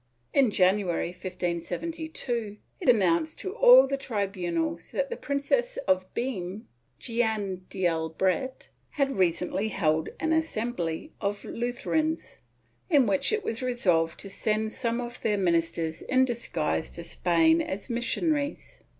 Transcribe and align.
* 0.21 0.33
In 0.39 0.49
January, 0.49 1.09
1572, 1.09 2.57
it 2.79 2.89
announced 2.89 3.37
to 3.37 3.53
all 3.53 3.85
the 3.85 3.97
tribunals 3.97 4.89
that 4.89 5.11
the 5.11 5.15
Princess 5.15 5.77
of 5.87 6.11
Beam 6.15 6.67
(Jeanne 6.97 7.65
d'Albret) 7.69 8.69
had 8.89 9.11
recently 9.11 9.67
held 9.67 10.09
an 10.19 10.33
assembly 10.33 11.11
of 11.21 11.45
Lutherans, 11.45 12.39
in 12.89 13.05
which 13.05 13.31
it 13.31 13.43
was 13.43 13.61
resolved 13.61 14.19
to 14.21 14.29
send 14.31 14.71
some 14.71 14.99
of 14.99 15.21
their 15.21 15.37
ministers 15.37 16.01
in 16.01 16.25
disguise 16.25 16.89
to 16.95 17.03
Spain 17.03 17.61
as 17.61 17.87
missionaries. 17.87 18.81